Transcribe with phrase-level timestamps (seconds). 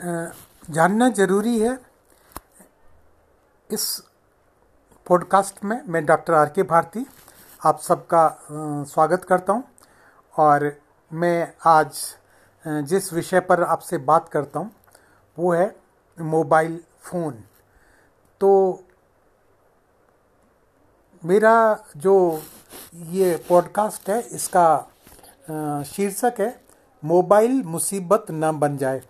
[0.00, 1.78] जानना ज़रूरी है।
[3.70, 3.86] इस
[5.06, 7.04] पॉडकास्ट में मैं डॉक्टर आर के भारती
[7.60, 8.22] आप सबका
[8.88, 9.64] स्वागत करता हूँ
[10.34, 10.72] और
[11.10, 12.02] मैं आज
[12.88, 14.70] जिस विषय पर आपसे बात करता हूँ,
[15.36, 15.74] वो है
[16.18, 17.42] मोबाइल फ़ोन।
[18.40, 18.84] तो
[21.22, 22.42] मेरा जो
[22.94, 26.60] ये पॉडकास्ट है, इसका शीर्षक है,
[27.02, 29.02] मोबाइल मुसीबत न बन जाए।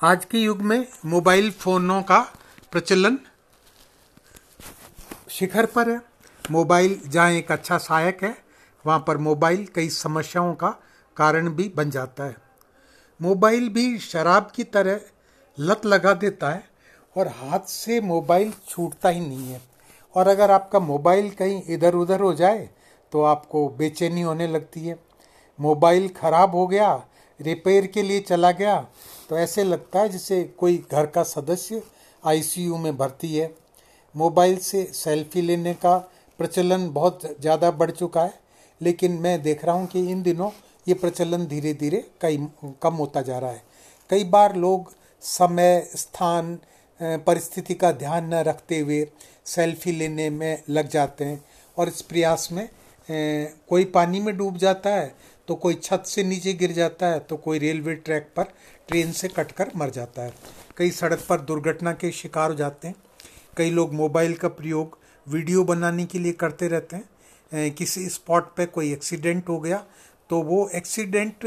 [0.00, 2.18] आज के युग में मोबाइल फ़ोनों का
[2.72, 3.18] प्रचलन
[5.30, 6.00] शिखर पर है।
[6.44, 8.34] मोबाइल जहाँ एक अच्छा सहायक है,
[8.84, 10.68] वहाँ पर मोबाइल कई समस्याओं का
[11.16, 12.36] कारण भी बन जाता है।
[13.20, 15.00] मोबाइल भी शराब की तरह
[15.58, 16.64] लत लगा देता है
[17.16, 19.60] और हाथ से मोबाइल छूटता ही नहीं है।
[20.14, 22.68] और अगर आपका मोबाइल कहीं इधर उधर हो जाए
[23.12, 24.98] तो आपको बेचैनी होने लगती है।
[25.58, 26.90] मोबाइल ख़राब हो गया
[27.40, 28.76] रिपेयर के लिए चला गया।
[29.28, 31.82] तो ऐसे लगता है जैसे कोई घर का सदस्य
[32.22, 33.52] आईसीयू में भर्ती है।
[34.14, 35.96] मोबाइल से सेल्फी लेने का
[36.38, 38.38] प्रचलन बहुत ज़्यादा बढ़ चुका है।
[38.80, 40.50] लेकिन मैं देख रहा हूँ कि इन दिनों
[40.86, 42.36] ये प्रचलन धीरे धीरे कई,
[42.82, 43.62] कम होता जा रहा है।
[44.10, 44.92] कई बार लोग
[45.22, 46.58] समय, स्थान
[47.00, 49.06] परिस्थिति का ध्यान न रखते हुए
[49.46, 51.42] सेल्फी लेने में लग जाते हैं
[51.76, 52.68] और इस प्रयास में
[53.08, 55.14] कोई पानी में डूब जाता है
[55.50, 58.44] तो कोई छत से नीचे गिर जाता है तो कोई रेलवे ट्रैक पर
[58.88, 60.32] ट्रेन से कटकर मर जाता है।
[60.76, 62.94] कई सड़क पर दुर्घटना के शिकार हो जाते हैं।
[63.56, 68.66] कई लोग मोबाइल का प्रयोग वीडियो बनाने के लिए करते रहते हैं। किसी स्पॉट पे
[68.68, 69.82] कोई एक्सीडेंट हो गया
[70.30, 71.44] तो वो एक्सीडेंट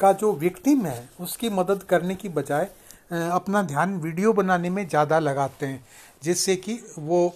[0.00, 2.68] का जो विक्टिम है, उसकी मदद करने की बजाय
[3.12, 5.84] अपना ध्यान वीडियो बनाने में ज़्यादा लगाते हैं,
[6.22, 7.26] जिससे कि वो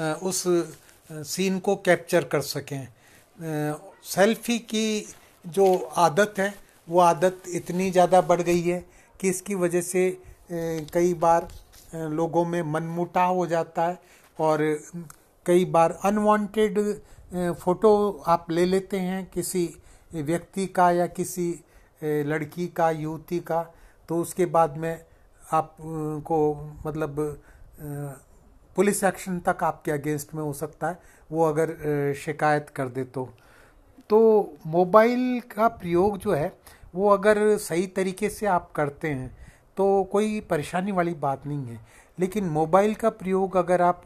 [0.00, 0.44] उस
[1.10, 2.86] सीन को कैप्चर कर सकें।
[4.04, 5.06] सेल्फी की
[5.44, 6.54] जो आदत है,
[6.88, 8.84] वो आदत इतनी ज़्यादा बढ़ गई है
[9.20, 10.02] कि इसकी वजह से
[10.52, 11.48] कई बार
[11.94, 13.98] लोगों में मनमुटाव हो जाता है
[14.38, 14.58] और
[15.46, 16.78] कई बार अनवांटेड
[17.54, 17.92] फ़ोटो
[18.26, 19.68] आप ले लेते हैं किसी
[20.12, 21.48] व्यक्ति का या किसी
[22.02, 23.62] लड़की का, युवती का
[24.08, 25.04] तो उसके बाद में
[25.52, 25.76] आप
[26.26, 26.38] को
[26.86, 27.16] मतलब
[28.76, 30.98] पुलिस एक्शन तक आपके अगेंस्ट में हो सकता है।
[31.30, 33.28] वो अगर शिकायत कर दे तो।
[34.10, 34.18] तो
[34.66, 36.52] मोबाइल का प्रयोग जो है,
[36.94, 39.36] वो अगर सही तरीके से आप करते हैं
[39.76, 41.78] तो कोई परेशानी वाली बात नहीं है।
[42.18, 44.02] लेकिन मोबाइल का प्रयोग अगर आप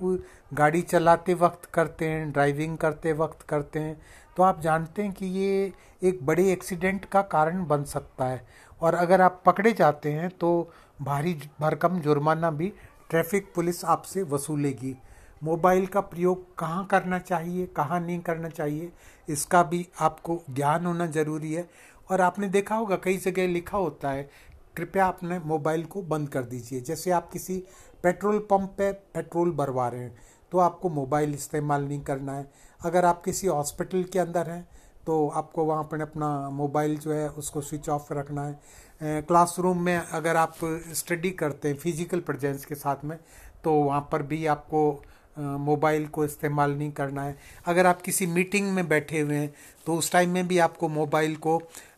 [0.52, 3.96] गाड़ी चलाते वक्त करते हैं, ड्राइविंग करते वक्त करते हैं
[4.36, 5.72] तो आप जानते हैं कि ये
[6.02, 8.46] एक बड़े एक्सीडेंट का कारण बन सकता है।
[8.80, 10.70] और अगर आप पकड़े जाते हैं तो
[11.02, 12.72] भारी, भरकम जुर्माना भी
[13.10, 14.96] ट्रैफ़िक पुलिस आपसे वसूलेगी।
[15.44, 18.92] मोबाइल का प्रयोग कहाँ करना चाहिए, कहाँ नहीं करना चाहिए,
[19.28, 21.68] इसका भी आपको ज्ञान होना ज़रूरी है।
[22.08, 24.28] और आपने देखा होगा, कई जगह लिखा होता है,
[24.76, 27.62] कृपया अपने मोबाइल को बंद कर दीजिए। जैसे आप किसी
[28.04, 30.16] पेट्रोल पंप पे पेट्रोल भरवा रहे हैं
[30.52, 32.50] तो आपको मोबाइल इस्तेमाल नहीं करना है।
[32.80, 34.66] अगर आप किसी हॉस्पिटल के अंदर हैं
[35.06, 39.96] तो आपको वहाँ पर अपना मोबाइल जो है, उसको स्विच ऑफ़ रखना है। क्लासरूम में
[39.96, 40.54] अगर आप
[40.94, 43.18] स्टडी करते हैं, फ़िज़िकल प्रेजेंस के साथ में
[43.64, 45.02] तो वहाँ पर भी आपको
[45.36, 47.36] मोबाइल को इस्तेमाल नहीं करना है।
[47.66, 49.52] अगर आप किसी मीटिंग में बैठे हुए हैं
[49.86, 51.56] तो उस टाइम में भी आपको मोबाइल को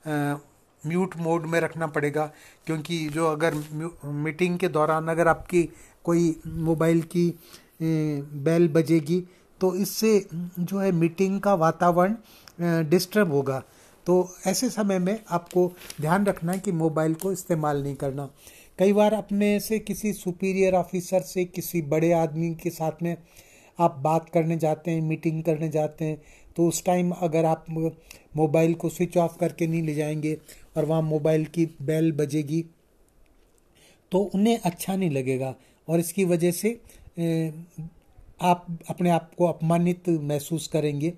[0.09, 2.31] म्यूट मोड में रखना पड़ेगा।
[2.67, 3.55] क्योंकि जो अगर
[4.05, 5.63] मीटिंग के दौरान अगर आपकी
[6.05, 7.29] कोई मोबाइल की
[7.83, 9.21] बेल बजेगी
[9.61, 12.15] तो इससे जो है मीटिंग का वातावरण
[12.91, 13.63] डिस्टर्ब होगा।
[14.07, 14.15] तो
[14.47, 18.29] ऐसे समय में आपको ध्यान रखना है कि मोबाइल को इस्तेमाल नहीं करना।
[18.79, 23.17] कई बार अपने से किसी सुपीरियर ऑफिसर से किसी बड़े आदमी के साथ में
[23.79, 26.21] आप बात करने जाते हैं मीटिंग करने जाते हैं
[26.57, 27.65] तो उस टाइम अगर आप
[28.37, 30.37] मोबाइल को स्विच ऑफ़ करके नहीं ले जाएँगे
[30.77, 32.65] और वहाँ मोबाइल की बेल बजेगी
[34.13, 35.55] तो उन्हें अच्छा नहीं लगेगा।
[35.89, 36.71] और इसकी वजह से
[38.43, 41.11] आप अपने आप को अपमानित महसूस करेंगे।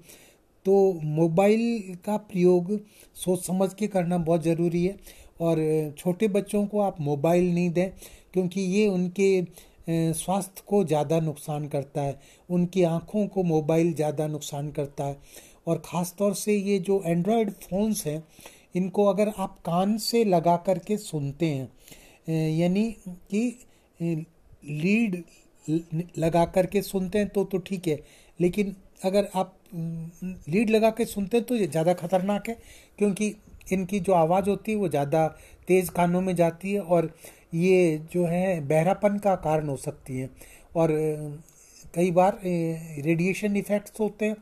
[0.66, 2.78] तो मोबाइल का प्रयोग
[3.16, 4.96] सोच समझ के करना बहुत ज़रूरी है।
[5.40, 7.90] और छोटे बच्चों को आप मोबाइल नहीं दें,
[8.34, 12.18] क्योंकि ये उनके स्वास्थ्य को ज़्यादा नुकसान करता है।
[12.48, 15.16] उनकी आँखों को मोबाइल ज़्यादा नुकसान करता है।
[15.66, 18.22] और ख़ास तौर से ये जो एंड्रॉयड फ़ोन्स हैं,
[18.76, 21.68] इनको अगर आप कान से लगा कर के सुनते हैं
[22.50, 22.84] यानी
[23.30, 23.66] कि
[24.00, 25.22] लीड
[26.18, 27.98] लगा कर के सुनते हैं तो तो ठीक है।
[28.38, 28.74] लेकिन
[29.04, 32.56] अगर आप लीड लगा के सुनते हैं तो ये ज़्यादा खतरनाक है,
[32.98, 33.34] क्योंकि
[33.72, 35.26] इनकी जो आवाज़ होती है वो ज़्यादा
[35.68, 37.10] तेज़ कानों में जाती है और
[37.56, 40.28] ये जो है बहरापन का कारण हो सकती है।
[40.76, 40.92] और
[41.94, 44.36] कई बार रेडिएशन इफ़ेक्ट्स होते हैं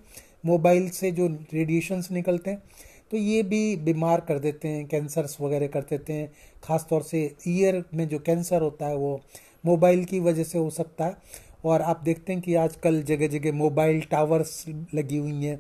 [0.46, 2.62] मोबाइल से जो रेडिएशंस निकलते हैं
[3.11, 6.28] तो ये भी बीमार कर देते हैं कैंसर्स वगैरह कर देते हैं।
[6.64, 9.20] ख़ास तौर से ईयर में जो कैंसर होता है वो
[9.64, 13.52] मोबाइल की वजह से हो सकता है। और आप देखते हैं कि आजकल जगह जगह
[13.55, 14.64] मोबाइल टावर्स
[14.94, 15.58] लगी हुई हैं।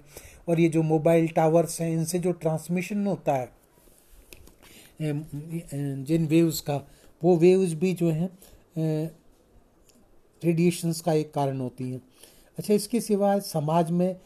[0.48, 3.54] और ये जो मोबाइल टावर्स हैं, इनसे जो ट्रांसमिशन होता है
[5.00, 6.76] जिन वेव्स का,
[7.22, 8.30] वो वेव्स भी जो हैं
[10.42, 12.00] रेडिएशंस का एक कारण होती हैं।
[12.58, 14.16] अच्छा इसके सिवा समाज में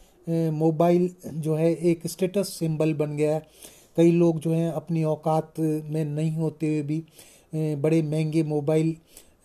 [0.51, 3.41] मोबाइल जो है, एक स्टेटस सिंबल बन गया है।
[3.97, 7.03] कई लोग जो हैं, अपनी औकात में नहीं होते हुए भी
[7.75, 8.95] बड़े महँगे मोबाइल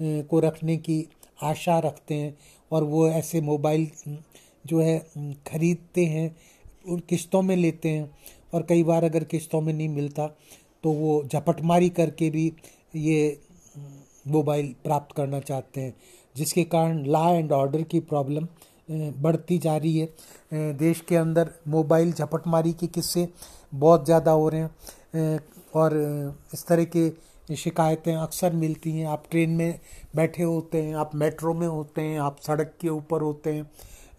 [0.02, 1.04] को रखने की
[1.42, 2.36] आशा रखते हैं
[2.70, 3.88] और वो ऐसे मोबाइल
[4.66, 4.98] जो है,
[5.46, 6.34] खरीदते हैं
[6.86, 8.10] किस्तों में लेते हैं
[8.54, 10.26] और कई बार अगर किस्तों में नहीं मिलता
[10.84, 12.52] तो वो झपटमारी करके भी
[12.96, 13.38] ये
[14.28, 15.94] मोबाइल प्राप्त करना चाहते हैं,
[16.36, 18.46] जिसके कारण लॉ एंड ऑर्डर की प्रॉब्लम
[19.22, 23.28] बढ़ती जा रही है। देश के अंदर मोबाइल झपटमारी के किस्से
[23.74, 25.38] बहुत ज़्यादा हो रहे हैं।
[25.74, 25.94] और
[26.54, 29.78] इस तरह के शिकायतें अक्सर मिलती हैं। आप ट्रेन में
[30.16, 33.70] बैठे होते हैं, आप मेट्रो में होते हैं, आप सड़क के ऊपर होते हैं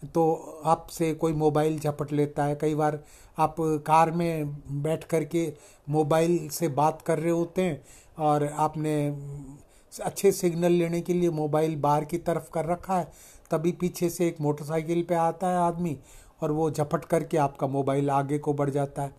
[0.02, 2.98] तो आपसे कोई मोबाइल झपट लेता है। कई बार
[3.38, 3.56] आप
[3.86, 4.52] कार में
[4.82, 5.52] बैठ कर के
[5.88, 7.82] मोबाइल से बात कर रहे होते हैं
[8.18, 8.94] और आपने
[9.92, 13.10] अच्छे सिग्नल लेने के लिए मोबाइल बाहर की तरफ़ कर रखा है,
[13.50, 15.96] तभी पीछे से एक मोटरसाइकिल पे आता है आदमी
[16.42, 19.14] और वो झपट करके आपका मोबाइल आगे को बढ़ जाता है।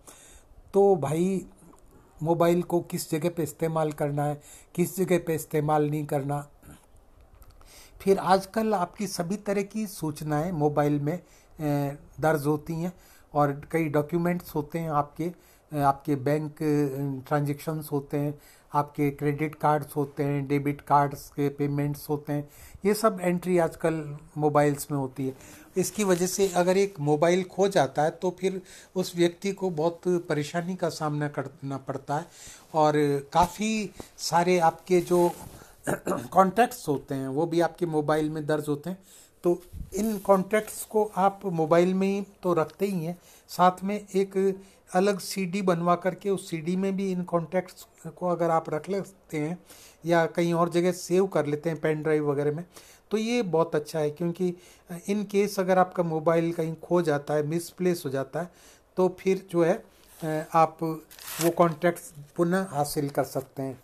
[0.74, 1.44] तो भाई,
[2.20, 4.40] मोबाइल को किस जगह पे इस्तेमाल करना है,
[4.74, 6.46] किस जगह पे इस्तेमाल नहीं करना
[8.00, 11.18] फिर आजकल आपकी सभी तरह की सूचनाएँ मोबाइल में
[11.58, 12.92] दर्ज होती हैं
[13.34, 15.32] और कई डॉक्यूमेंट्स होते हैं आपके
[15.72, 16.56] आपके बैंक
[17.26, 18.34] ट्रांजेक्शन्स होते हैं,
[18.72, 22.48] आपके क्रेडिट कार्ड्स होते हैं, डेबिट कार्ड्स के पेमेंट्स होते हैं।
[22.84, 24.02] ये सब एंट्री आजकल
[24.38, 25.34] मोबाइल्स में होती है।
[25.76, 28.60] इसकी वजह से अगर एक मोबाइल खो जाता है तो फिर
[28.96, 32.26] उस व्यक्ति को बहुत परेशानी का सामना करना पड़ता है
[32.74, 32.94] और
[33.32, 35.26] काफ़ी सारे आपके जो
[36.32, 38.98] कॉन्टैक्ट्स होते हैं, वो भी आपके मोबाइल में दर्ज होते हैं।
[39.44, 39.60] तो
[39.94, 43.16] इन कॉन्टैक्ट्स को आप मोबाइल में ही तो रखते ही हैं,
[43.50, 44.36] साथ में एक
[44.90, 47.86] अलग सीडी बनवा करके उस सीडी में भी इन कॉन्टैक्ट्स
[48.16, 49.58] को अगर आप रख लेते हैं
[50.04, 52.64] या कहीं और जगह सेव कर लेते हैं पेन ड्राइव वगैरह में
[53.10, 54.54] तो ये बहुत अच्छा है। क्योंकि
[55.08, 58.50] इन केस अगर आपका मोबाइल कहीं खो जाता है मिसप्लेस हो जाता है
[58.96, 63.78] तो फिर जो है आप वो कॉन्टैक्ट्स पुनः हासिल कर सकते हैं।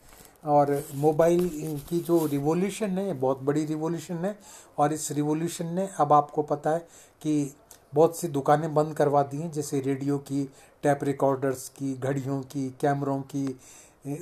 [0.46, 1.48] और मोबाइल
[1.88, 4.37] की जो रिवोल्यूशन है बहुत बड़ी रिवोल्यूशन है
[4.78, 6.78] और इस रिवोल्यूशन ने अब आपको पता है
[7.22, 7.54] कि
[7.94, 10.44] बहुत सी दुकानें बंद करवा दी हैं, जैसे रेडियो की,
[10.82, 13.58] टैप रिकॉर्डर्स की, घड़ियों की, कैमरों की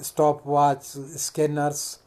[0.03, 1.99] स्टॉप वॉच स्कैनर्स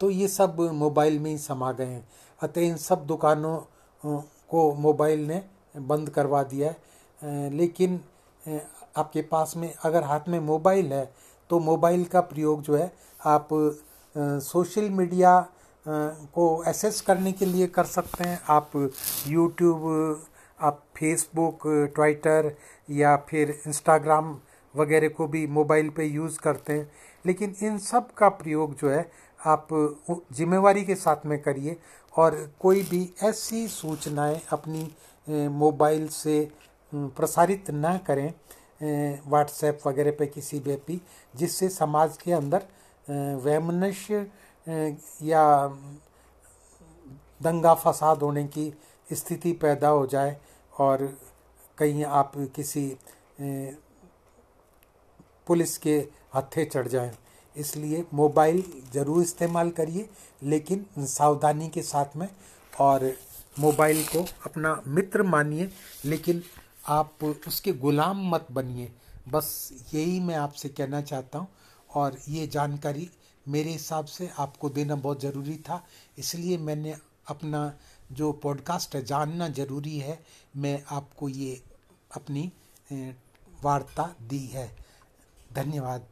[0.00, 2.08] तो ये सब मोबाइल में ही समा गए हैं।
[2.40, 3.56] अतः इन सब दुकानों
[4.50, 5.42] को मोबाइल ने
[5.76, 8.00] बंद करवा दिया है। लेकिन
[8.96, 11.04] आपके पास में अगर हाथ में मोबाइल है
[11.50, 13.48] तो मोबाइल का प्रयोग जो है, आप
[14.16, 15.38] सोशल मीडिया
[15.86, 18.70] को एसेस करने के लिए कर सकते हैं। आप
[19.26, 20.26] यूट्यूब
[20.60, 21.62] आप फेसबुक
[21.94, 22.50] ट्विटर
[22.90, 24.36] या फिर इंस्टाग्राम
[24.74, 26.90] वगैरह को भी मोबाइल पे यूज़ करते हैं।
[27.26, 29.10] लेकिन इन सब का प्रयोग जो है,
[29.46, 29.68] आप
[30.32, 31.76] जिम्मेवारी के साथ में करिए
[32.14, 36.48] और कोई भी ऐसी सूचनाएँ अपनी मोबाइल से
[36.92, 38.32] प्रसारित ना करें।
[38.80, 41.00] व्हाट्सएप वगैरह पे किसी भी भी,
[41.34, 42.62] जिससे समाज के अंदर
[43.44, 44.26] वैमनस्य
[45.22, 45.44] या
[47.42, 48.72] दंगा फसाद होने की
[49.08, 50.36] स्थिति पैदा हो जाए
[50.74, 51.06] और
[51.78, 52.86] कहीं आप किसी
[55.46, 55.96] पुलिस के
[56.34, 57.12] हत्थे चढ़ जाएँ।
[57.56, 58.62] इसलिए मोबाइल
[58.92, 60.08] ज़रूर इस्तेमाल करिए,
[60.42, 62.28] लेकिन सावधानी के साथ में
[62.80, 63.12] और
[63.60, 65.68] मोबाइल को अपना मित्र मानिए,
[66.04, 66.42] लेकिन
[66.88, 68.92] आप उसके गुलाम मत बनिए।
[69.28, 71.48] बस यही मैं आपसे कहना चाहता हूँ
[71.94, 73.10] और ये जानकारी
[73.48, 75.84] मेरे हिसाब से आपको देना बहुत ज़रूरी था।
[76.18, 76.96] इसलिए मैंने
[77.28, 77.78] अपना
[78.12, 80.24] जो पॉडकास्ट है, जानना ज़रूरी है।
[80.56, 81.62] मैं आपको ये
[82.16, 82.52] अपनी
[83.64, 84.76] वार्ता दी है।
[85.52, 86.06] धन्यवाद।